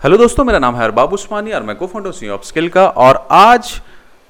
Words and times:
Hello 0.00 0.16
दोस्तों, 0.16 0.44
मेरा 0.44 0.58
नाम 0.58 0.76
है 0.76 0.84
अरबाब 0.84 1.12
उस्मानी 1.12 1.52
और 1.52 1.62
मैं 1.62 1.74
को 1.76 1.86
फाउंडर 1.86 2.12
सी 2.12 2.28
ऑफ़ 2.28 2.42
स्किल 2.42 2.68
का, 2.68 2.86
और 2.86 3.16
आज 3.30 3.72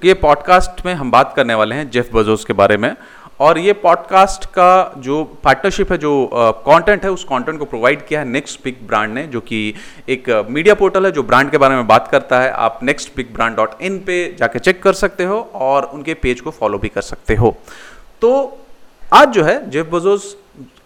के 0.01 0.13
पॉडकास्ट 0.13 0.85
में 0.85 0.93
हम 0.93 1.11
बात 1.11 1.33
करने 1.35 1.53
वाले 1.53 1.75
हैं 1.75 1.89
जेफ 1.89 2.09
बजोस 2.13 2.43
के 2.45 2.53
बारे 2.53 2.77
में। 2.77 2.95
और 3.39 3.57
ये 3.57 3.73
पॉडकास्ट 3.73 4.45
का 4.45 4.93
जो 4.97 5.23
पार्टनरशिप 5.43 5.91
है, 5.91 5.97
जो 5.97 6.29
कंटेंट 6.67 7.03
है, 7.03 7.11
उस 7.11 7.23
कंटेंट 7.23 7.59
को 7.59 7.65
प्रोवाइड 7.65 8.05
किया 8.07 8.19
है 8.19 8.27
नेक्स्ट 8.27 8.61
पिक 8.61 8.85
ब्रांड 8.87 9.13
ने, 9.13 9.25
जो 9.27 9.39
कि 9.41 9.73
एक 10.09 10.29
मीडिया 10.49 10.75
पोर्टल 10.75 11.05
है, 11.05 11.11
जो 11.11 11.23
ब्रांड 11.23 11.51
के 11.51 11.57
बारे 11.57 11.75
में 11.75 11.87
बात 11.87 12.07
करता 12.07 12.39
है। 12.39 12.51
आप 12.51 12.79
next 12.83 13.13
pick 13.13 13.33
brand 13.33 13.55
dot 13.55 13.81
in 13.81 13.97
पे 13.99 14.23
जाके 14.39 14.59
चेक 14.59 14.83
कर 14.83 14.93
सकते 14.93 15.23
हो 15.23 15.39
और 15.53 15.85
उनके 15.85 16.13
पेज 16.13 16.41
को 16.41 16.51
फॉलो 16.51 16.77
भी 16.77 16.89
कर 16.89 17.01
सकते 17.01 17.35
हो। 17.35 17.55
तो 18.21 18.59
आज 19.13 19.29
जो 19.29 19.43
है 19.43 19.69
जेफ 19.69 19.89
बजोस 19.91 20.35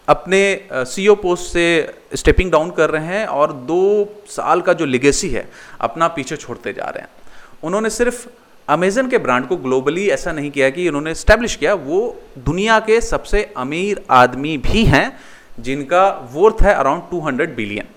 अपने 0.07 0.39
सीईओ 0.71 1.15
पोस्ट 1.15 1.45
e 1.45 1.53
से 1.53 2.15
स्टेपिंग 2.15 2.51
डाउन 2.51 2.71
कर 2.71 2.89
रहे 2.89 3.05
हैं 3.07 3.25
और 3.27 3.53
दो 3.65 3.81
साल 4.29 4.61
का 4.61 4.73
जो 4.73 4.85
लिगेसी 4.85 5.29
है, 5.29 5.47
अपना 5.81 6.07
पीछे 6.07 6.35
छोड़ते 6.37 6.73
जा 6.73 6.85
रहे 6.85 7.03
हैं। 7.03 7.09
उन्होंने 7.63 7.89
सिर्फ़ 7.89 8.27
अमेजन 8.67 9.09
के 9.09 9.17
ब्रांड 9.17 9.47
को 9.47 9.57
ग्लोबली 9.57 10.07
ऐसा 10.09 10.31
नहीं 10.31 10.51
किया 10.51 10.69
कि 10.69 10.87
उन्होंने 10.87 11.13
स्टैब्लिश 11.15 11.55
किया, 11.55 11.73
वो 11.73 12.21
दुनिया 12.37 12.79
के 12.79 12.99
सबसे 13.01 13.43
अमीर 13.57 14.03
आदमी 14.11 14.57
भी 14.59 14.83
हैं, 14.85 15.19
जिनका 15.59 16.07
वर्थ 16.33 16.61
है 16.61 16.73
अराउंड 16.73 17.03
200 17.11 17.55
बिलियन 17.55 17.87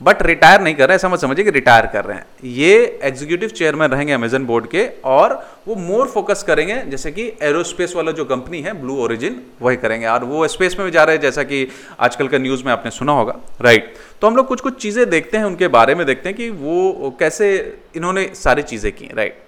बट 0.00 0.22
रिटायर 0.22 0.60
नहीं 0.60 0.74
कर 0.74 0.88
रहे 0.88 0.94
हैं 0.94 1.00
समझ 1.00 1.18
समझिए 1.20 1.44
कि 1.44 1.50
रिटायर 1.50 1.86
कर 1.86 2.04
रहे 2.04 2.16
हैं। 2.16 2.26
ये 2.44 3.00
एग्जीक्यूटिव 3.04 3.48
चेयरमैन 3.50 3.90
रहेंगे 3.90 4.12
अमेजन 4.12 4.44
बोर्ड 4.46 4.66
के 4.66 4.86
और 5.06 5.34
वो 5.68 5.74
मोर 5.76 6.06
फोकस 6.06 6.42
करेंगे, 6.42 6.76
जैसे 6.82 7.10
कि 7.12 7.26
एरोस्पेस 7.42 7.92
वाला 7.96 8.12
जो 8.12 8.24
कंपनी 8.24 8.60
है 8.62 8.72
ब्लू 8.80 8.96
ओरिजिन 8.98 9.40
वही 9.62 9.76
करेंगे। 9.76 10.06
और 10.06 10.24
वो 10.24 10.46
स्पेस 10.48 10.76
में 10.78 10.84
भी 10.84 10.92
जा 10.92 11.04
रहे 11.04 11.16
हैं, 11.16 11.22
जैसा 11.22 11.42
कि 11.42 11.66
आजकल 12.00 12.28
का 12.28 12.38
न्यूज़ 12.38 12.64
में 12.64 12.72
आपने 12.72 12.90
सुना 12.90 13.12
होगा 13.12 13.36
राइट 13.60 13.94
तो 14.20 14.26
हम 14.26 14.36
लोग 14.36 14.46
कुछ 14.46 14.60
कुछ 14.60 14.80
चीज़ें 14.82 15.08
देखते 15.10 15.36
हैं, 15.36 15.44
उनके 15.44 15.68
बारे 15.68 15.94
में 15.94 16.06
देखते 16.06 16.28
हैं 16.28 16.36
कि 16.36 16.48
वो 16.50 17.16
कैसे 17.20 17.52
इन्होंने 17.96 18.28
सारी 18.34 18.62
चीज़ें 18.64 18.92
की 18.92 19.10
राइट 19.14 19.42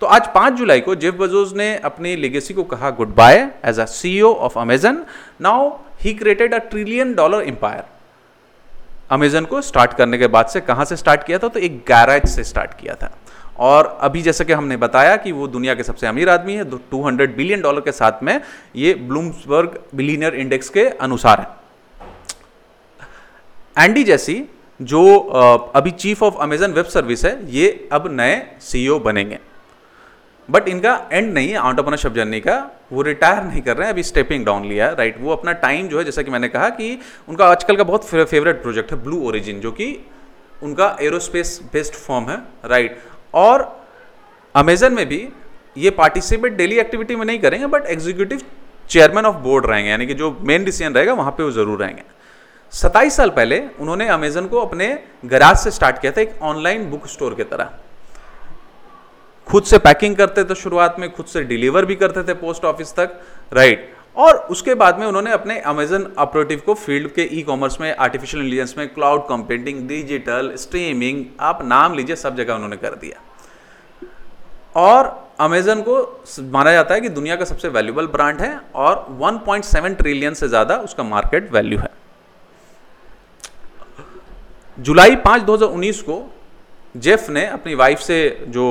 तो 0.00 0.06
आज 0.08 0.28
पाँच 0.34 0.52
जुलाई 0.52 0.80
को 0.80 0.94
जेफ 0.96 1.14
बजोज 1.14 1.52
ने 1.56 1.74
अपनी 1.84 2.14
लेगेसी 2.16 2.54
को 2.54 2.62
कहा 2.66 2.90
good 2.92 3.14
bye 3.16 3.36
as 3.64 3.80
a 3.80 3.84
CEO 3.88 4.32
of 4.36 4.58
Amazon 4.58 5.02
now 5.40 5.68
he 6.02 6.14
created 6.14 6.54
a 6.54 6.58
trillion 6.70 7.14
dollar 7.14 7.48
empire 7.48 7.82
Amazon 9.10 9.44
को 9.44 9.60
स्टार्ट 9.62 9.92
करने 9.92 10.18
के 10.18 10.26
बाद 10.26 10.46
से 10.46 10.60
कहाँ 10.60 10.84
से 10.84 10.96
स्टार्ट 10.96 11.24
किया 11.24 11.38
था? 11.38 11.48
तो 11.48 11.60
एक 11.60 11.78
गैराज 11.88 12.26
से 12.26 12.44
स्टार्ट 12.44 12.74
किया 12.80 12.94
था। 12.94 13.10
और 13.58 13.86
अभी 14.02 14.22
जैसे 14.22 14.44
कि 14.44 14.52
हमने 14.52 14.76
बताया 14.76 15.16
कि 15.16 15.32
वो 15.32 15.46
दुनिया 15.46 15.74
के 15.74 15.82
सबसे 15.82 16.06
अमीर 16.06 16.28
आदमी 16.28 16.54
है 16.54 16.64
200 16.64 17.34
बिलियन 17.36 17.60
डॉलर 17.60 17.80
के 17.80 17.92
साथ 17.92 18.22
में 18.22 18.40
ये 18.76 18.94
ब्लूम्सबर्ग 18.94 19.78
बिलीनियर 19.94 20.34
इंडेक्स 20.34 20.68
के 20.68 20.88
अनुसार 20.88 21.40
है। 21.40 21.46
एंडी 23.76 24.04
जैसी, 24.04 24.44
जो 24.80 25.16
अभी 25.74 25.90
chief 25.90 26.22
of 26.22 26.34
Amazon 26.42 26.72
web 26.72 26.84
service 26.84 27.24
है, 27.24 27.38
ये 27.50 27.88
अब 27.92 28.08
नए 28.10 28.42
सीईओ 28.60 28.98
बनेंगे। 28.98 29.38
बट 30.48 30.68
इनका 30.68 30.94
एंड 31.12 31.32
नहीं 31.34 31.48
है 31.48 31.58
ऑन्टरप्रनरशिप 31.58 32.12
जर्नी 32.14 32.40
का। 32.40 32.56
वो 32.92 33.02
रिटायर 33.02 33.42
नहीं 33.44 33.62
कर 33.62 33.76
रहे 33.76 33.86
हैं, 33.86 33.92
अभी 33.92 34.02
स्टेपिंग 34.02 34.44
डाउन 34.46 34.64
लिया 34.64 34.86
है 34.86 34.94
राइट 34.96 35.16
वो 35.20 35.32
अपना 35.32 35.52
टाइम 35.60 35.88
जो 35.88 35.98
है, 35.98 36.04
जैसा 36.04 36.22
कि 36.22 36.30
मैंने 36.30 36.48
कहा 36.48 36.68
कि 36.70 36.98
उनका 37.28 37.46
आजकल 37.46 37.76
का 37.76 37.84
बहुत 37.84 38.04
फेवरेट 38.04 38.62
प्रोजेक्ट 38.62 38.92
है 38.92 39.02
ब्लू 39.04 39.22
ओरिजिन 39.28 39.60
जो 39.60 39.72
कि 39.72 39.86
उनका 40.62 40.96
एरोस्पेस 41.02 41.60
बेस्ड 41.72 41.94
फॉर्म 41.96 42.28
है 42.30 42.36
राइट 42.64 42.98
और 43.34 43.70
अमेजन 44.54 44.92
में 44.92 45.06
भी 45.08 45.28
ये 45.76 45.90
पार्टिसिपेट 45.92 46.52
डेली 46.52 46.78
एक्टिविटी 46.78 47.16
में 47.16 47.24
नहीं 47.26 47.38
करेंगे 47.40 47.66
but 47.68 47.86
executive 47.88 48.42
chairman 48.90 49.24
of 49.24 49.36
board 49.36 49.66
रहेंगे, 49.66 49.90
यानी 49.90 50.06
कि 50.06 50.14
जो 50.14 50.30
मेन 50.42 50.64
डिसीज़न 50.64 50.94
रहेगा, 50.94 51.12
वहाँ 51.14 51.30
पे 51.32 51.42
वो 51.42 51.50
ज़रूर 51.52 51.78
रहेंगे। 51.78 52.02
सत्ताईस 52.72 53.16
साल 53.16 53.30
पहले 53.30 53.60
उन्होंने 53.80 54.08
अमेजन 54.10 54.46
को 54.46 54.60
अपने 54.60 54.98
गराज 55.24 55.56
से 55.56 55.70
स्टार्ट 55.70 56.00
किया 56.00 56.12
था, 56.12 56.20
एक 56.20 56.42
ऑनलाइन 56.42 56.84
बुक 56.90 57.06
स्टोर 57.08 57.34
की 57.34 57.44
तरह। 57.44 57.70
खुद 59.46 59.64
से 59.64 59.78
पैकिंग 59.78 60.16
करते 60.16 60.44
थे 60.44 60.54
शुरुआत 60.54 60.96
में, 60.98 61.12
खुद 61.12 61.26
से 61.26 61.42
डिलीवर 61.44 61.84
भी 61.84 61.94
करते 61.96 62.22
थे 62.22 62.34
पोस्ट 62.36 62.64
ऑफ़िस 62.64 62.94
तक 62.94 63.20
राइट 63.52 63.92
और 64.16 64.36
उसके 64.50 64.74
बाद 64.74 64.98
में 64.98 65.06
उन्होंने 65.06 65.30
अपने 65.32 65.58
अमेजन 65.60 66.06
ऑपरेटिव 66.18 66.62
को 66.66 66.74
फ़ील्ड 66.76 67.10
के 67.12 67.22
ई 67.32 67.42
कॉमर्स 67.42 67.80
में 67.80 67.94
आर्टिफिशियल 67.96 68.42
इंटेलिजेंस 68.42 68.74
में 68.78 68.88
क्लाउड 68.94 69.22
कंप्यूटिंग 69.28 69.86
डिजिटल 69.88 70.52
स्ट्रीमिंग 70.56 71.24
आप 71.40 71.64
नाम 71.64 71.94
लीजिए, 71.94 72.16
सब 72.16 72.36
जगह 72.36 72.54
उन्होंने 72.54 72.76
कर 72.76 72.94
दिया। 72.96 73.20
और 74.76 75.12
अमेजन 75.40 75.80
को 75.82 75.96
माना 76.42 76.72
जाता 76.72 76.94
है 76.94 77.00
कि 77.00 77.08
दुनिया 77.10 77.36
का 77.36 77.44
सबसे 77.44 77.68
वैल्यूबल 77.68 78.06
ब्रांड 78.06 78.40
है 78.40 78.58
और 78.74 79.06
1.7 79.20 79.96
ट्रिलियन 79.96 80.34
से 80.34 80.48
ज़्यादा 80.48 80.76
उसका 80.78 81.02
मार्केट 81.04 81.52
वैल्यू 81.52 81.78
है। 81.78 81.90
जुलाई 84.78 85.16
5 85.18 85.42
2019 85.42 86.00
को 86.00 86.16
जेफ 86.94 87.28
ने 87.30 87.44
अपनी 87.46 87.74
वाइफ 87.74 87.98
से 87.98 88.16
जो 88.48 88.64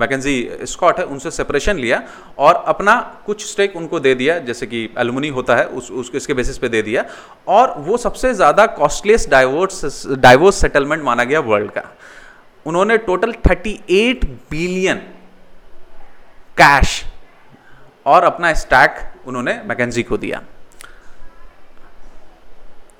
मैकेजी 0.00 0.66
स्कॉट 0.66 0.98
है 0.98 1.04
उनसे 1.04 1.30
सेपरेशन 1.30 1.76
लिया 1.76 2.02
और 2.38 2.54
अपना 2.68 2.94
कुछ 3.26 3.46
स्टेक 3.46 3.76
उनको 3.76 4.00
दे 4.00 4.14
दिया 4.14 4.38
जैसे 4.40 4.66
कि 4.66 4.88
एलुमनी 4.98 5.28
होता 5.28 5.56
है 5.56 5.64
उस, 5.66 5.90
उस 5.90 6.10
इसके 6.14 6.34
बेसिस 6.34 6.58
पे 6.58 6.68
दे 6.68 6.82
दिया 6.82 7.04
और 7.48 7.74
वो 7.78 7.96
सबसे 7.96 8.32
ज़्यादा 8.34 8.66
कॉस्टलीस्ट 8.78 9.30
डाइवोर्स 9.30 10.06
डाइवोर्स 10.08 10.60
सेटलमेंट 10.60 11.02
माना 11.02 11.24
गया 11.24 11.40
वर्ल्ड 11.40 11.70
का। 11.70 11.84
उन्होंने 12.66 12.98
टोटल 13.00 13.32
38 13.48 14.24
बिलियन 14.50 14.96
कैश 16.56 17.04
और 18.06 18.24
अपना 18.24 18.52
स्टैक 18.54 19.26
उन्होंने 19.26 19.60
मैकेजी 19.66 20.02
को 20.02 20.16
दिया। 20.18 20.42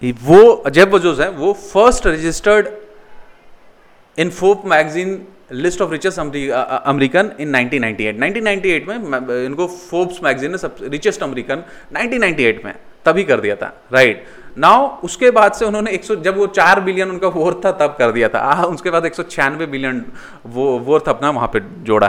वो 0.03 0.71
जेफ 0.71 0.89
बजोज 0.89 1.21
है 1.21 1.29
वो 1.31 1.53
first 1.53 2.07
registered 2.07 2.69
in 4.21 4.31
फोप 4.31 4.67
magazine 4.67 5.21
list 5.53 5.81
of 5.83 5.91
richest 5.91 6.19
American 6.19 7.31
in 7.41 7.57
1998 7.57 8.21
1998 8.21 8.87
में 8.89 9.45
इनको 9.47 9.67
फोर्ब्स 9.67 10.23
मैगजीन 10.23 10.51
ने 10.51 10.59
सब 10.59 10.77
रिचेस्ट 10.83 11.23
अमेरिकन 11.23 11.63
1998 11.97 12.65
में 12.65 12.75
तभी 13.05 13.25
कर 13.25 13.41
दिया 13.41 13.57
था 13.57 13.73
राइट 13.93 14.17
right. 14.17 14.59
नाउ 14.59 14.87
उसके 15.05 15.31
बाद 15.31 15.53
से 15.53 15.65
उन्होंने 15.65 15.97
100 15.97 16.17
जब 16.23 16.37
वो 16.37 16.47
चार 16.47 16.81
बिलियन 16.81 17.11
उनका 17.11 17.29
वोर्थ 17.29 17.65
था 17.65 17.73
तब 17.73 17.95
कर 17.99 18.13
दिया 18.13 18.29
था। 18.29 18.39
आ, 18.39 18.65
उसके 18.65 18.91
बाद 18.91 19.07
एक 19.07 19.15
सौ 19.15 19.23
छियानवे 19.23 19.67
बिलियन 19.67 20.05
वो 20.47 20.79
वोर्थ 20.79 21.09
अपना 21.09 21.31
वहाँ 21.31 21.49
पे 21.49 21.61
जोड़ा 21.85 22.09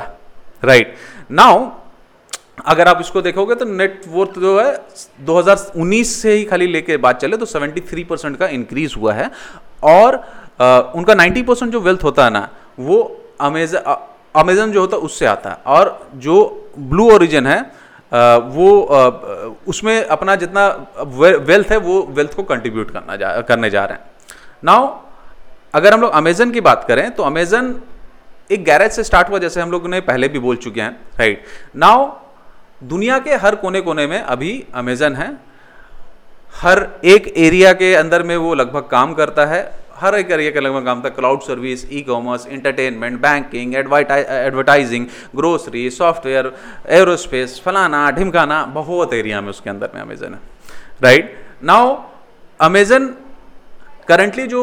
राइट 0.63 0.95
नाउ 1.31 1.69
अगर 2.65 2.87
आप 2.87 2.97
इसको 3.01 3.21
देखोगे 3.21 3.55
तो 3.55 3.65
नेट 3.65 4.01
वर्थ 4.07 4.39
जो 4.39 4.59
है 4.59 4.71
2019 5.25 6.03
से 6.03 6.33
ही 6.33 6.43
खाली 6.43 6.67
लेके 6.67 6.97
बात 6.97 7.21
चले 7.21 7.37
तो 7.37 7.45
73 7.45 8.03
परसेंट 8.03 8.37
का 8.37 8.47
इंक्रीज 8.47 8.93
हुआ 8.97 9.13
है। 9.13 9.29
और 9.83 10.15
आ, 10.61 10.79
उनका 10.95 11.13
90 11.13 11.43
परसेंट 11.43 11.71
जो 11.71 11.79
वेल्थ 11.79 12.03
होता 12.03 12.23
है 12.23 12.29
ना 12.29 12.47
वो 12.79 12.97
अमेजन 13.41 13.95
अमेजन 14.35 14.71
जो 14.71 14.81
होता 14.81 14.97
है 14.97 15.03
उससे 15.03 15.25
आता 15.25 15.49
है। 15.49 15.57
और 15.67 16.09
जो 16.15 16.35
ब्लू 16.79 17.09
ओरिजिन 17.11 17.47
है 17.47 17.59
आ, 17.59 18.35
वो 18.35 18.83
आ, 18.83 19.09
उसमें 19.67 20.05
अपना 20.05 20.35
जितना 20.35 20.67
वे, 20.99 21.31
वेल्थ 21.33 21.71
है 21.71 21.77
वो 21.77 22.01
वेल्थ 22.09 22.33
को 22.33 22.43
कंट्रीब्यूट 22.43 22.91
करना 22.91 23.15
जा 23.15 23.39
करने 23.41 23.69
जा 23.69 23.85
रहे 23.85 23.97
हैं। 23.97 24.05
नाउ 24.63 24.87
अगर 25.75 25.93
हम 25.93 26.01
लोग 26.01 26.11
अमेजन 26.11 26.51
की 26.51 26.61
बात 26.61 26.83
करें 26.87 27.09
तो 27.11 27.23
अमेजन 27.23 27.75
एक 28.51 28.63
गैरेज 28.63 28.91
से 28.91 29.03
स्टार्ट 29.03 29.29
हुआ 29.29 29.39
जैसे 29.39 29.61
हम 29.61 29.71
लोग 29.71 29.87
ने 29.87 29.99
पहले 30.01 30.27
भी 30.27 30.39
बोल 30.39 30.55
चुके 30.55 30.81
हैं 30.81 30.91
राइट? 31.19 31.43
नाउ 31.75 32.09
दुनिया 32.83 33.19
के 33.19 33.35
हर 33.35 33.55
कोने 33.55 33.81
कोने 33.81 34.07
में 34.07 34.19
अभी 34.19 34.51
अमेजन 34.75 35.15
है 35.15 35.29
हर 36.53 36.87
एक 37.05 37.27
एरिया 37.37 37.73
के 37.73 37.93
अंदर 37.95 38.23
में 38.23 38.35
वो 38.37 38.53
लगभग 38.53 38.87
काम 38.91 39.13
करता 39.13 39.45
है। 39.45 39.61
हर 39.95 40.15
एक 40.15 40.31
एरिया 40.31 40.51
के 40.51 40.59
लगभग 40.59 40.85
काम 40.85 41.01
था 41.01 41.09
cloud 41.09 41.41
service 41.41 41.85
e 41.93 42.01
commerce 42.01 42.45
entertainment 42.47 43.19
banking 43.21 43.75
advertising 43.75 45.05
grocery 45.35 45.89
software 45.89 46.51
aerospace 46.99 47.61
फलाना 47.65 48.09
ढिमकाना 48.11 48.63
बहुत 48.75 49.13
एरिया 49.13 49.41
में 49.41 49.49
उसके 49.49 49.69
अंदर 49.69 49.91
में 49.95 50.01
अमेजन 50.01 50.33
है। 50.33 50.39
राइट 51.03 51.35
नाउ 51.63 51.95
अमेजन 52.59 53.05
करंटली 54.07 54.47
जो 54.47 54.61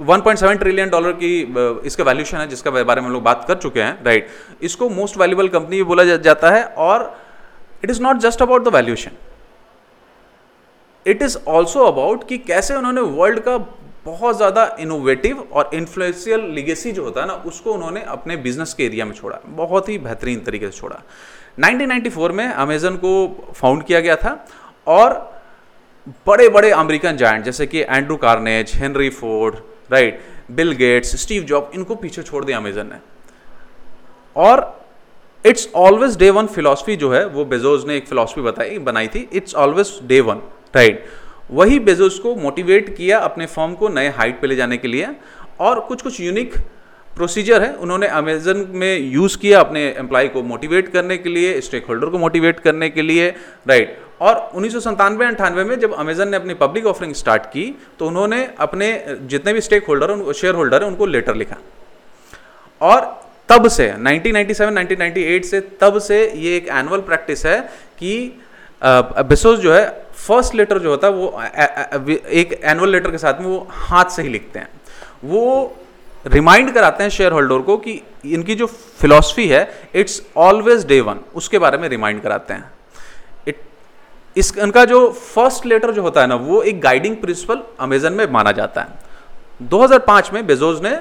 uh, 0.00 0.08
1.7 0.08 0.58
ट्रिलियन 0.58 0.88
डॉलर 0.90 1.12
की 1.12 1.32
uh, 1.44 1.86
इसका 1.86 2.04
वैल्यूशन 2.04 2.36
है 2.38 2.46
जिसका 2.48 2.70
बारे 2.70 3.00
में 3.00 3.08
लोग 3.10 3.22
बात 3.22 3.44
कर 3.48 3.54
चुके 3.54 3.80
हैं 3.80 4.04
राइट 4.04 4.26
right? 4.26 4.64
इसको 4.64 4.88
मोस्ट 4.90 5.16
वैल्यूबल 5.16 5.48
कंपनी 5.48 5.76
भी 5.76 5.82
बोला 5.82 6.04
जा, 6.04 6.16
जाता 6.16 6.50
है 6.50 6.64
और 6.64 7.20
it 7.84 7.90
is 7.90 8.02
not 8.02 8.16
just 8.18 8.42
about 8.42 8.64
the 8.64 8.74
valuation 8.74 9.10
it 11.06 11.22
is 11.22 11.36
also 11.48 11.84
about 11.84 12.26
कि 12.28 12.38
कैसे 12.40 12.74
उन्होंने 12.74 13.00
वर्ल्ड 13.00 13.40
का 13.40 13.56
बहुत 14.04 14.36
ज़्यादा 14.36 14.64
इनोवेटिव 14.80 15.40
और 15.52 15.70
इन्फ्लुएंशियल 15.74 16.40
लिगेसी 16.54 16.92
जो 16.92 17.04
होता 17.04 17.20
है 17.20 17.26
ना, 17.26 17.32
उसको 17.34 17.72
उन्होंने 17.72 18.02
अपने 18.08 18.36
बिज़नेस 18.38 18.74
के 18.74 18.84
एरिया 18.84 19.04
में 19.04 19.12
छोड़ा। 19.14 19.38
बहुत 19.46 19.88
ही 19.88 19.98
बेहतरीन 19.98 20.40
तरीके 20.40 20.70
से 20.70 20.78
छोड़ा। 20.78 21.02
1994 21.58 22.30
में 22.30 22.46
अमेजन 22.46 22.96
को 22.96 23.12
फाउंड 23.54 23.82
किया 23.84 24.00
गया 24.00 24.16
था 24.16 24.32
और 24.86 25.14
बड़े 26.26 26.48
बड़े 26.48 26.70
अमेरिकन 26.72 27.16
जायंट 27.16 27.44
जैसे 27.44 27.66
कि 27.66 27.80
Andrew 27.80 28.16
Carnegie 28.16 28.72
Henry 28.74 29.10
Ford 29.10 29.56
right 29.92 30.20
Bill 30.50 30.72
Gates 30.76 31.16
Steve 31.22 31.42
Jobs 31.44 31.70
इनको 31.74 31.94
पीछे 31.96 32.22
छोड़ 32.22 32.44
दिया 32.44 32.58
अमेजन 32.58 32.86
ने। 32.86 32.98
और 34.36 34.64
it's 35.44 35.68
always 35.76 36.16
day 36.16 36.30
one 36.30 36.46
philosophy 36.48 36.96
जो 36.96 37.12
है, 37.12 37.24
वो 37.26 37.44
बेजोज 37.44 37.86
ने 37.86 37.96
एक 37.96 38.06
फिलोसफी 38.08 38.40
बताई, 38.40 38.78
बनाई 38.80 39.08
थी 39.08 39.28
it's 39.32 39.54
always 39.56 39.98
day 40.04 40.20
one 40.20 40.42
right 40.74 41.04
वही 41.50 41.78
बेजोस 41.80 42.18
को 42.18 42.34
मोटिवेट 42.36 42.96
किया 42.96 43.18
अपने 43.20 43.46
फॉर्म 43.46 43.74
को 43.74 43.88
नए 43.90 44.08
हाइट 44.10 44.40
पे 44.40 44.46
ले 44.46 44.56
जाने 44.56 44.76
के 44.76 44.88
लिए 44.88 45.08
और 45.60 45.80
कुछ 45.80 46.02
कुछ 46.02 46.20
यूनिक 46.20 46.54
प्रोसीजर 47.16 47.62
है। 47.62 47.72
उन्होंने 47.76 48.06
अमेजन 48.08 48.64
में 48.72 48.98
यूज़ 49.12 49.36
किया 49.38 49.60
अपने 49.60 49.80
एम्प्लॉय 49.98 50.28
को 50.28 50.42
मोटिवेट 50.42 50.88
करने 50.88 51.16
के 51.16 51.28
लिए 51.28 51.60
स्टेक 51.60 51.86
होल्डर 51.86 52.06
को 52.06 52.18
मोटिवेट 52.18 52.60
करने 52.60 52.88
के 52.90 53.02
लिए। 53.02 53.28
राइट 53.68 53.98
और 54.20 54.50
उन्नीस 54.54 54.72
सौ 54.74 54.90
अंठानवे 54.90 55.64
में 55.64 55.78
जब 55.80 55.94
अमेजन 55.94 56.28
ने 56.28 56.36
अपनी 56.36 56.54
पब्लिक 56.54 56.86
ऑफरिंग 56.86 57.14
स्टार्ट 57.14 57.42
की 57.46 57.64
तो 57.98 58.06
उन्होंने 58.06 58.48
अपने 58.58 58.88
जितने 59.22 59.52
भी 59.52 59.60
स्टेक 59.60 59.86
होल्डर 59.86 60.32
शेयर 60.32 60.54
होल्डर 60.54 60.82
हैं, 60.82 60.90
उनको 60.90 61.06
लेटर 61.06 61.34
लिखा। 61.34 61.56
और 62.80 63.00
तब 63.48 63.68
से 63.68 63.92
1997 63.94 64.70
1998 64.72 65.44
से 65.44 65.60
तब 65.80 65.98
से 66.00 66.18
ये 66.36 66.56
एक 66.56 66.68
एनुअल 66.70 67.00
प्रैक्टिस 67.02 67.44
है 67.46 67.60
कि 67.98 68.12
बेसोस 68.84 69.58
जो 69.58 69.72
है 69.72 69.86
फ़र्स्ट 70.16 70.54
लेटर 70.54 70.78
जो 70.78 70.90
होता 70.90 71.06
है, 71.06 71.12
वो 71.12 71.42
एक 72.30 72.60
एनुअल 72.64 72.90
लेटर 72.90 73.10
के 73.10 73.18
साथ 73.18 73.40
में 73.40 73.46
वो 73.46 73.66
हाथ 73.70 74.10
से 74.10 74.22
ही 74.22 74.28
लिखते 74.28 74.58
हैं। 74.58 74.68
वो 75.24 75.76
रिमाइंड 76.26 76.72
कराते 76.74 77.02
हैं 77.02 77.10
शेयर 77.10 77.32
होल्डर 77.32 77.58
को 77.58 77.76
कि 77.76 78.00
इनकी 78.24 78.54
जो 78.54 78.66
फिलॉसफी 78.66 79.46
है 79.48 79.88
इट्स 79.94 80.20
ऑलवेज 80.36 80.86
डे 80.86 81.00
वन 81.00 81.20
उसके 81.34 81.58
बारे 81.58 81.78
में 81.78 81.88
रिमाइंड 81.88 82.22
कराते 82.22 82.54
हैं। 82.54 82.70
इट 83.48 83.60
इस, 84.36 84.52
इनका 84.58 84.84
जो 84.84 85.10
फ़र्स्ट 85.12 85.66
लेटर 85.66 85.90
जो 85.92 86.02
होता 86.02 86.20
है 86.20 86.26
ना, 86.26 86.34
वो 86.34 86.62
एक 86.62 86.80
गाइडिंग 86.80 87.16
प्रिंसिपल 87.16 87.62
अमेजन 87.80 88.12
में 88.12 88.26
माना 88.30 88.52
जाता 88.52 88.80
है। 88.80 89.68
2005 89.68 90.32
में 90.32 90.46
बेजोज 90.46 90.82
ने 90.82 90.98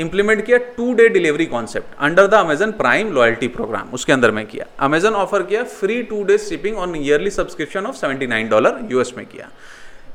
इंप्लीमेंट 0.00 0.44
किया 0.46 0.58
two 0.76 0.92
day 0.94 1.08
delivery 1.08 1.46
concept 1.46 1.94
under 2.00 2.26
the 2.26 2.34
Amazon 2.34 2.70
prime 2.72 3.12
loyalty 3.12 3.48
program 3.48 3.90
उसके 3.94 4.12
अंदर 4.12 4.30
में 4.30 4.46
किया। 4.46 4.66
अमेजन 4.84 5.14
ऑफ़र 5.14 5.42
किया 5.42 5.62
free 5.72 6.02
two 6.02 6.22
day 6.24 6.38
shipping 6.38 6.78
on 6.78 6.94
yearly 6.96 7.30
subscription 7.30 7.86
of 7.86 7.96
79 7.96 8.48
dollar 8.50 8.88
US 8.92 9.12
में 9.16 9.26
किया। 9.26 9.48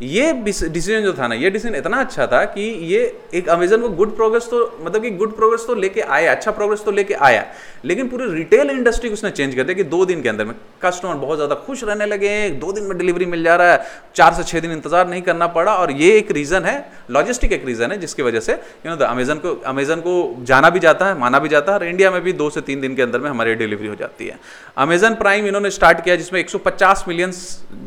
ये 0.01 0.31
डिसीज़न 0.35 1.01
जो 1.01 1.13
था 1.13 1.27
ना, 1.27 1.35
ये 1.35 1.49
डिसीज़न 1.49 1.75
इतना 1.75 1.97
अच्छा 1.97 2.25
था 2.27 2.43
कि 2.45 2.61
ये 2.85 3.01
एक 3.33 3.49
अमेजन 3.49 3.81
को 3.81 3.89
गुड 3.91 4.15
प्रोग्रेस 4.15 4.47
तो 4.51 4.59
मतलब 4.81 5.01
कि 5.01 5.09
गुड 5.11 5.35
प्रोग्रेस 5.35 5.63
तो 5.67 5.75
लेके 5.75 6.01
आया 6.01 6.31
अच्छा 6.31 6.51
प्रोग्रेस 6.51 6.83
तो 6.85 6.91
लेके 6.91 7.13
आया। 7.13 7.45
लेकिन 7.85 8.07
पूरी 8.09 8.25
रिटेल 8.33 8.69
इंडस्ट्री 8.69 9.09
को 9.09 9.13
उसने 9.13 9.31
चेंज 9.31 9.55
कर 9.55 9.63
दिया 9.63 9.75
कि 9.75 9.83
दो 9.85 10.05
दिन 10.05 10.21
के 10.21 10.29
अंदर 10.29 10.45
में 10.45 10.53
कस्टमर 10.83 11.15
बहुत 11.15 11.37
ज़्यादा 11.37 11.55
खुश 11.57 11.83
रहने 11.83 12.05
लगे 12.05 12.29
हैं, 12.29 12.59
दो 12.59 12.71
दिन 12.71 12.83
में 12.83 12.97
डिलीवरी 12.97 13.25
मिल 13.25 13.43
जा 13.43 13.55
रहा 13.55 13.71
है, 13.71 13.85
चार 14.15 14.33
से 14.33 14.43
छः 14.43 14.59
दिन 14.59 14.71
इंतज़ार 14.71 15.07
नहीं 15.09 15.21
करना 15.21 15.47
पड़ा 15.49 15.75
और 15.75 15.91
ये 15.93 16.11
एक 16.17 16.31
रीज़न 16.31 16.65
है 16.65 16.75
लॉजिस्टिक 17.11 17.51
एक 17.51 17.65
रीज़न 17.65 17.91
है, 17.91 17.97
जिसकी 17.97 18.23
वजह 18.23 18.39
से 18.39 18.53
यू 18.53 18.95
नो 18.95 19.05
अमेजन 19.05 19.35
को 19.37 19.53
अमेजन 19.65 19.99
को 20.01 20.43
जाना 20.43 20.69
भी 20.69 20.79
जाता 20.79 21.07
है, 21.07 21.17
माना 21.19 21.39
भी 21.39 21.49
जाता 21.49 21.71
है 21.71 21.77
और 21.77 21.85
इंडिया 21.85 22.11
में 22.11 22.21
भी 22.21 22.33
दो 22.33 22.49
से 22.49 22.61
तीन 22.61 22.81
दिन 22.81 22.95
के 22.95 23.01
अंदर 23.01 23.19
में 23.19 23.29
हमारी 23.29 23.55
डिलीवरी 23.55 23.87
हो 23.87 23.95
जाती 23.95 24.27
है। 24.27 24.39
अमेजन 24.77 25.15
प्राइम 25.15 25.47
इन्होंने 25.47 25.69
स्टार्ट 25.71 26.03
किया 26.03 26.15
जिसमें 26.15 26.39
150 26.41 27.03
मिलियन 27.07 27.31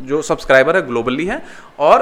जो 0.06 0.22
सब्सक्राइबर 0.25 0.76
है 0.76 0.87
ग्लोबली 0.87 1.26
है 1.26 1.43
और 1.78 1.97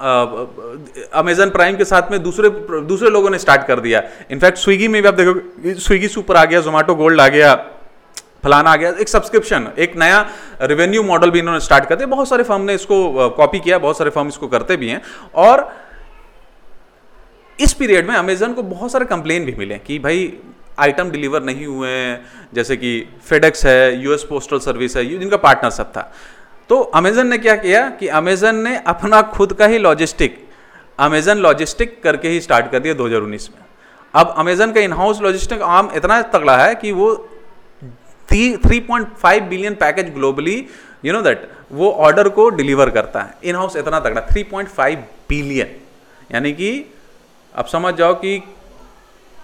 अमेजन 0.00 1.50
प्राइम 1.50 1.76
के 1.76 1.84
साथ 1.84 2.10
में 2.10 2.22
दूसरे 2.22 2.50
दूसरे 2.82 3.10
लोगों 3.10 3.30
ने 3.30 3.38
स्टार्ट 3.38 3.66
कर 3.66 3.80
दिया। 3.80 4.02
इनफैक्ट 4.30 4.58
स्विगी 4.58 4.88
में 4.88 5.00
भी 5.02 5.08
आप 5.08 5.14
देखो 5.14 5.80
स्विगी 5.80 6.08
सुपर 6.10 6.36
आ 6.36 6.44
गया 6.44 6.60
जोमेटो 6.60 6.94
गोल्ड 6.94 7.20
आ 7.20 7.28
गया, 7.28 7.54
फलाना 8.44 8.70
आ 8.70 8.76
गया, 8.76 8.90
एक 8.92 9.08
सब्सक्रिप्शन 9.08 9.68
एक 9.78 9.96
नया 9.96 10.20
रेवेन्यू 10.62 11.02
मॉडल 11.04 11.30
भी 11.30 11.38
इन्होंने 11.38 11.60
स्टार्ट 11.60 11.88
कर 11.88 11.96
दिया 11.96 12.06
बहुत 12.08 12.28
सारे 12.28 12.42
फर्म 12.44 12.62
ने 12.62 12.74
इसको 12.74 13.28
कॉपी 13.30 13.58
किया, 13.60 13.78
बहुत 13.78 13.98
सारे 13.98 14.10
फर्म 14.10 14.28
इसको 14.28 14.48
करते 14.48 14.76
भी 14.76 14.88
हैं। 14.88 15.02
और 15.36 15.68
इस 17.58 17.72
पीरियड 17.72 18.08
में 18.08 18.14
अमेजन 18.16 18.52
को 18.52 18.62
बहुत 18.64 18.92
सारे 18.92 19.04
कंप्लेन 19.06 19.44
भी 19.44 19.54
मिले 19.54 19.78
कि 19.78 19.98
भाई 19.98 20.32
आइटम 20.78 21.10
डिलीवर 21.10 21.42
नहीं 21.42 21.66
हुए 21.66 21.90
जैसे 22.54 22.76
कि 22.76 22.92
फेडेक्स 23.28 23.64
है 23.66 24.02
यूएस 24.02 24.22
पोस्टल 24.24 24.58
सर्विस 24.60 24.96
है 24.96 25.04
जिनका 25.08 25.36
पार्टनरशिप 25.38 25.86
था। 25.86 26.10
तो 26.70 26.78
अमेजन 26.94 27.26
ने 27.26 27.36
क्या 27.38 27.54
किया 27.56 27.88
कि 27.90 28.08
अमेजन 28.08 28.56
ने 28.56 28.76
अपना 28.86 29.20
खुद 29.28 29.52
का 29.52 29.66
ही 29.66 29.78
लॉजिस्टिक 29.78 30.36
अमेजन 30.98 31.38
लॉजिस्टिक 31.38 32.02
करके 32.02 32.28
ही 32.28 32.40
स्टार्ट 32.40 32.70
कर 32.72 32.78
दिया 32.78 32.94
2019 32.94 33.48
में। 33.50 33.64
अब 34.14 34.34
अमेजन 34.38 34.72
का 34.72 34.80
इनहाउस 34.80 35.20
लॉजिस्टिक 35.20 35.62
आम 35.62 35.90
इतना 35.94 36.20
तगड़ा 36.34 36.56
है 36.56 36.74
कि 36.74 36.92
वो 36.92 37.14
three 38.28 38.80
point 38.80 39.14
five 39.16 39.44
billion 39.44 39.74
package 39.74 40.12
globally 40.14 40.54
you 41.04 41.12
know 41.12 41.22
that 41.22 41.48
वो 41.72 41.90
ऑर्डर 42.06 42.28
को 42.28 42.48
डिलीवर 42.50 42.90
करता 42.90 43.22
है। 43.22 43.34
इन 43.44 43.56
हाउस 43.56 43.76
इतना 43.76 44.00
तगड़ा 44.00 44.20
थ्री 44.30 44.42
पॉइंट 44.42 44.68
फाइव 44.68 45.04
बिलियन 45.28 45.76
यानी 46.32 46.52
कि 46.52 46.70
अब 47.54 47.66
समझ 47.66 47.94
जाओ 47.94 48.14
कि 48.14 48.38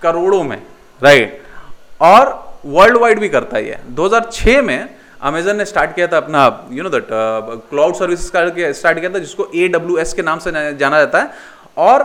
करोड़ों 0.03 0.43
में 0.43 0.61
राइट 1.01 1.43
और 2.03 2.35
वर्ल्ड 2.67 2.97
वाइड 2.97 3.21
भी 3.21 3.29
करता 3.29 3.59
ही 3.59 3.69
है। 3.69 3.81
2006 3.95 4.63
में 4.63 4.89
अमेजन 5.23 5.57
ने 5.57 5.65
स्टार्ट 5.65 5.95
किया 5.95 6.07
था 6.07 6.17
अपना 6.17 6.69
you 6.71 6.83
know 6.83 6.89
that 6.91 7.09
cloud 7.11 7.95
service 7.95 8.27
start 8.27 8.55
किया 8.55 9.11
था, 9.11 9.19
जिसको 9.19 9.49
ए 9.55 9.69
डब्ल्यू 9.69 9.99
एस 9.99 10.13
के 10.13 10.23
नाम 10.23 10.39
से 10.39 10.53
जाना 10.53 10.99
जाता 10.99 11.19
है। 11.19 11.31
और 11.77 12.05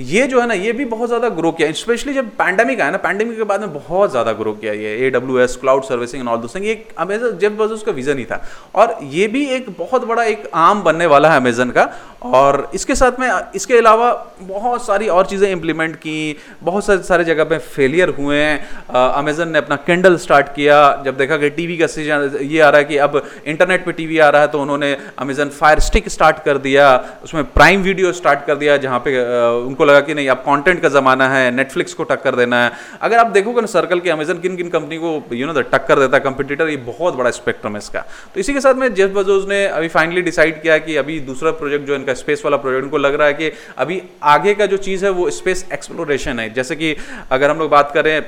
ये 0.00 0.26
जो 0.26 0.40
है 0.40 0.46
ना, 0.46 0.54
ये 0.54 0.72
भी 0.72 0.84
बहुत 0.86 1.08
ज़्यादा 1.08 1.28
ग्रो 1.30 1.50
किया 1.52 1.70
स्पेशली 1.74 2.12
जब 2.14 2.28
पैंडमिक 2.36 2.80
आया 2.80 2.90
ना 2.90 2.98
पैंडमिक 2.98 3.36
के 3.36 3.44
बाद 3.44 3.60
में 3.60 3.72
बहुत 3.72 4.10
ज़्यादा 4.10 4.32
ग्रो 4.34 4.52
किया 4.54 4.72
ये 4.74 4.96
A 4.98 5.10
W 5.10 5.38
S 5.40 5.56
cloud 5.60 5.84
servicing 5.84 6.20
and 6.20 6.28
all 6.30 6.38
दोस्त 6.40 6.56
ये 6.58 6.74
अमेजन 6.98 7.36
जेब 7.38 7.56
बजोस 7.56 7.82
का 7.82 7.92
विजन 7.92 8.18
ही 8.18 8.24
था। 8.24 8.42
और 8.74 8.96
ये 9.04 9.26
भी 9.28 9.44
एक 9.56 9.66
बहुत 9.78 10.04
बड़ा 10.06 10.24
एक 10.24 10.50
आम 10.54 10.82
बनने 10.82 11.06
वाला 11.06 11.30
है 11.30 11.40
अमेजन 11.40 11.70
का। 11.70 11.88
और 12.22 12.70
इसके 12.74 12.94
साथ 12.94 13.20
में, 13.20 13.28
इसके 13.54 13.76
अलावा 13.78 14.12
बहुत 14.40 14.86
सारी 14.86 15.06
और 15.08 15.26
चीज़ें 15.26 15.50
इंप्लीमेंट 15.50 15.94
की, 15.96 16.36
बहुत 16.62 16.84
सारे 16.84 17.02
सारे 17.02 17.24
जगह 17.24 17.44
पे 17.44 17.58
फेलियर 17.58 18.08
हुए 18.18 18.36
हैं। 18.36 19.12
अमेजन 19.12 19.48
ने 19.48 19.58
अपना 19.58 19.76
कैंडल 19.86 20.16
स्टार्ट 20.18 20.48
किया। 20.54 20.80
जब 21.04 21.16
देखा 21.16 21.36
कि 21.36 21.50
टीवी 21.50 21.76
का 21.78 21.86
सीज़न, 21.88 22.38
ये 22.42 22.60
आ 22.60 22.68
रहा 22.68 22.78
है 22.78 22.84
कि 22.84 22.96
अब 22.98 23.22
इंटरनेट 23.46 23.84
पे 23.84 23.92
टीवी 23.92 24.18
आ 24.18 24.28
रहा 24.28 24.42
है 24.42 24.48
तो 24.48 24.60
उन्होंने 24.62 24.96
अमेजन 25.18 25.48
फायर 25.50 25.80
स्टिक 25.80 26.08
स्टार्ट 26.08 26.42
कर 26.44 26.58
दिया। 26.60 26.88
उसमें 27.24 27.44
प्राइम 27.52 27.82
वीडियो 27.82 28.12
स्टार्ट 28.12 28.46
कर 28.46 28.56
दिया, 28.56 28.76
जहाँ 28.78 28.98
पे 28.98 29.18
उनको 29.64 29.84
लगा 29.90 30.00
कि 30.00 30.14
नहीं, 30.14 30.28
अब 30.28 30.38
कंटेंट 30.38 30.80
का 30.82 30.88
ज़माना 30.90 31.28
है 31.28 31.50
नेटफ्लिक्स 31.50 31.94
को 31.94 32.04
टक्कर 32.04 32.36
देना 32.36 32.64
है। 32.64 32.72
अगर 33.02 33.18
आप 33.18 33.26
देखोगे 33.28 33.60
ना 33.60 33.66
सर्कल 33.68 34.00
के 34.00 34.10
अमेजन 34.10 34.38
किन 34.38 34.56
किन 34.56 34.68
कंपनी 34.70 34.96
को 34.98 35.34
यू 35.34 35.46
नो 35.46 35.60
टक्कर 35.62 35.98
देता 35.98 36.16
है 36.16 36.22
कंपटीटर 36.22 36.68
ये 36.68 36.76
बहुत 36.86 37.14
बड़ा 37.14 37.30
स्पेक्ट्रम 37.32 37.72
है 37.72 37.78
इसका। 37.78 38.00
तो 38.34 38.40
इसी 38.40 38.54
के 38.54 38.60
साथ 38.60 38.74
में 38.74 38.92
जेफ 38.94 39.10
बजोज 39.10 39.48
ने 39.48 39.64
अभी 39.68 39.88
फाइनली 39.90 40.22
डिसाइड 40.22 40.62
किया 40.62 40.78
कि 40.78 40.96
अभी 40.96 41.18
दूसरा 41.22 41.50
प्रोजेक्ट 41.52 41.86
जो 41.86 41.94
इनका 41.94 42.14
स्पेस 42.16 42.42
वाला 42.44 42.56
प्रोजेक्ट 42.56 42.84
उनको 42.84 42.98
लग 42.98 43.14
रहा 43.14 43.26
है 43.26 43.34
कि 43.34 43.52
अभी 43.78 44.02
आगे 44.22 44.54
का 44.54 44.66
जो 44.66 44.76
चीज़ 44.78 45.04
है, 45.04 45.10
वो 45.10 45.30
स्पेस 45.30 45.66
एक्सप्लोरेशन 45.72 46.38
है। 46.40 46.52
जैसे 46.54 46.76
कि 46.76 46.96
अगर 47.30 47.50
हम 47.50 47.58
लोग 47.58 47.70
बात 47.70 47.90
करें 47.94 48.22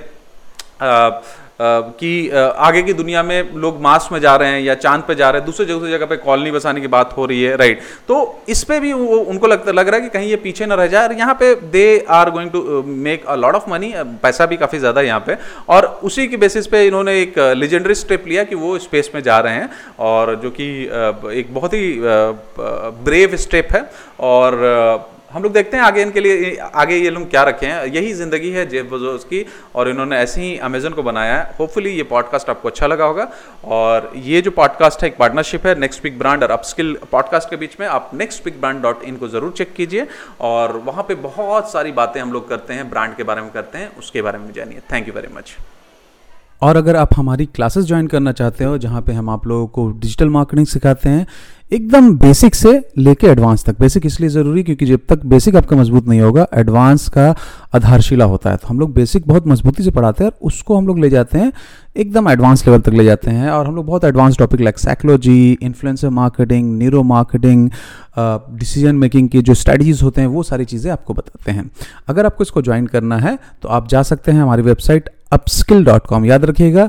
कि 1.61 2.29
आगे 2.58 2.82
की 2.82 2.93
दुनिया 2.93 3.23
में 3.23 3.55
लोग 3.55 3.81
मार्स 3.82 4.06
में 4.12 4.19
जा 4.20 4.34
रहे 4.37 4.49
हैं 4.49 4.61
या 4.61 4.75
चाँद 4.75 5.02
पे 5.08 5.14
जा 5.14 5.29
रहे 5.31 5.40
हैं, 5.40 5.46
दूसरे 5.46 5.67
दूसरी 5.67 5.90
जगह 5.90 6.06
पे 6.06 6.17
कॉलोनी 6.17 6.50
बसाने 6.50 6.81
की 6.81 6.87
बात 6.87 7.17
हो 7.17 7.26
रही 7.26 7.43
है 7.43 7.56
राइट 7.56 7.81
तो 8.08 8.17
इस 8.49 8.62
पे 8.64 8.79
भी 8.81 8.93
वो 8.93 9.17
उनको 9.17 9.46
लगता, 9.46 9.73
लग 9.73 9.88
रहा 9.88 9.96
है 9.96 10.02
कि 10.02 10.08
कहीं 10.08 10.29
ये 10.29 10.37
पीछे 10.37 10.67
ना 10.67 10.75
रह 10.75 10.87
जाए 10.87 11.08
और 11.08 11.12
यहाँ 11.12 11.34
पे 11.34 11.55
they 11.55 11.84
are 12.11 12.31
going 12.31 12.50
to 12.50 12.82
make 12.86 13.27
a 13.27 13.34
lot 13.36 13.55
of 13.55 13.70
money 13.70 13.93
पैसा 14.22 14.46
भी 14.46 14.56
काफ़ी 14.56 14.79
ज़्यादा 14.79 15.01
है 15.01 15.06
यहाँ 15.06 15.20
पे. 15.27 15.36
और 15.69 15.86
उसी 16.03 16.27
के 16.29 16.36
बेसिस 16.36 16.67
पे 16.67 16.86
इन्होंने 16.86 17.20
एक 17.20 17.39
लेजेंडरी 17.56 17.94
स्टेप 17.94 18.24
लिया 18.29 18.44
कि 18.44 18.55
वो 18.56 18.77
स्पेस 18.81 19.10
में 19.15 19.22
जा 19.22 19.39
रहे 19.39 19.55
हैं 19.55 19.70
और 20.01 20.34
जो 20.34 20.51
कि 20.51 20.69
एक 21.39 21.55
बहुत 21.55 21.74
ही 21.74 21.98
ब्रेव 22.03 23.36
स्टेप 23.36 23.72
है. 23.72 23.91
और 24.20 25.10
हम 25.32 25.43
लोग 25.43 25.53
देखते 25.53 25.77
हैं 25.77 25.84
आगे 25.84 26.03
इनके 26.03 26.20
लिए, 26.20 26.56
आगे 26.56 26.96
ये 26.96 27.10
लोग 27.10 27.29
क्या 27.31 27.43
रखे 27.44 27.67
हैं। 27.67 27.86
यही 27.86 28.12
ज़िंदगी 28.15 28.51
है 28.51 28.67
जेब 28.69 28.89
बजोस 28.89 29.24
की, 29.24 29.44
और 29.74 29.89
इन्होंने 29.89 30.17
ऐसे 30.17 30.41
ही 30.41 30.56
अमेजन 30.60 30.91
को 30.91 31.03
बनाया 31.03 31.36
है। 31.36 31.55
होपफुली 31.58 31.91
ये 31.91 32.03
पॉडकास्ट 32.03 32.51
आपको 32.51 32.69
अच्छा 32.69 32.86
लगा 32.86 33.05
होगा। 33.05 33.29
और 33.67 34.10
ये 34.17 34.43
जो 34.43 34.51
पॉडकास्ट 34.51 35.03
है, 35.03 35.08
एक 35.08 35.17
पार्टनरशिप 35.19 35.67
है 35.67 35.79
नेक्स्ट 35.79 36.03
पिक 36.03 36.19
ब्रांड 36.19 36.43
और 36.43 36.51
अपस्किल 36.51 36.96
पॉडकास्ट 37.12 37.51
के 37.51 37.56
बीच 37.56 37.77
में, 37.81 37.86
आप 37.86 38.10
next 38.15 38.43
pick 38.44 38.60
brand 38.60 38.82
dot 38.82 39.03
in 39.03 39.17
को 39.17 39.29
ज़रूर 39.29 39.53
चेक 39.53 39.72
कीजिए। 39.74 40.06
और 40.41 40.77
वहाँ 40.86 41.03
पर 41.03 41.15
बहुत 41.22 41.72
सारी 41.72 41.93
बातें 41.93 42.20
हम 42.20 42.32
लोग 42.32 42.48
करते 42.48 42.74
हैं 42.74 42.89
ब्रांड 42.91 43.17
के 43.17 43.22
बारे 43.22 43.43
में 43.43 43.51
करते 43.51 43.79
हैं, 43.79 43.94
उसके 43.96 44.22
बारे 44.22 44.39
में 44.39 44.53
जानिए। 44.53 44.81
थैंक 44.93 45.08
यू 45.08 45.15
वेरी 45.15 45.34
मच 45.36 45.56
और 46.62 46.77
अगर 46.77 46.96
आप 46.96 47.15
हमारी 47.17 47.44
क्लासेस 47.46 47.84
ज्वाइन 47.84 48.06
करना 48.06 48.32
चाहते 48.32 48.65
हो, 48.65 48.77
जहाँ 48.79 49.01
पे 49.03 49.12
हम 49.12 49.31
आप 49.31 49.46
लोगों 49.46 49.67
को 49.69 49.89
डिजिटल 49.93 50.29
मार्केटिंग 50.29 50.67
सिखाते 50.67 51.08
हैं 51.08 51.27
एकदम 51.72 52.10
बेसिक 52.19 52.55
से 52.55 52.70
लेके 52.98 53.26
एडवांस 53.26 53.64
तक। 53.64 53.79
बेसिक 53.81 54.06
इसलिए 54.06 54.29
ज़रूरी 54.31 54.62
क्योंकि 54.62 54.86
जब 54.86 55.00
तक 55.08 55.24
बेसिक 55.26 55.56
आपका 55.56 55.76
मज़बूत 55.76 56.08
नहीं 56.08 56.20
होगा 56.20 56.46
एडवांस 56.55 57.08
का 57.08 57.34
आधारशिला 57.74 58.24
होता 58.24 58.50
है। 58.50 58.56
तो 58.56 58.69
हम 58.69 58.81
लोग 58.81 58.93
बेसिक 58.94 59.26
बहुत 59.29 59.46
मजबूती 59.46 59.82
से 59.82 59.91
पढ़ाते 59.91 60.24
हैं 60.24 60.31
और 60.31 60.46
उसको 60.46 60.76
हम 60.76 60.86
लोग 60.86 60.98
ले 60.98 61.10
जाते 61.10 61.38
हैं, 61.38 61.52
एकदम 61.96 62.29
एडवांस 62.31 62.67
लेवल 62.67 62.81
तक 62.81 62.93
ले 62.93 63.05
जाते 63.05 63.31
हैं 63.31 63.50
और 63.50 63.67
हम 63.67 63.76
लोग 63.76 63.86
बहुत 63.86 64.05
advance 64.05 64.36
topic 64.38 64.60
like 64.60 64.79
psychology 64.79 65.52
influencer 65.62 66.08
marketing 66.10 66.76
neuro 66.79 67.02
marketing 67.05 67.69
decision 68.19 68.96
making 68.96 69.29
के 69.29 69.43
जो 69.43 69.55
स्ट्रेटजीज 69.55 70.02
होते 70.02 70.20
हैं, 70.20 70.29
वो 70.29 70.43
सारी 70.43 70.64
चीज़ें 70.64 70.91
आपको 70.93 71.14
बताते 71.14 71.52
हैं। 71.52 71.70
अगर 72.08 72.26
आपको 72.26 72.44
इसको 72.44 72.62
ज्वाइन 72.62 72.86
करना 72.86 73.19
है 73.19 73.38
तो 73.62 73.69
आप 73.70 73.88
जा 73.88 74.02
सकते 74.02 74.32
हैं 74.32 74.43
हमारी 74.43 74.62
वेबसाइट 74.62 75.10
अपस्किल 75.32 75.84
डॉट 75.84 76.06
कॉम 76.06 76.24
याद 76.24 76.44
रखिएगा 76.44 76.88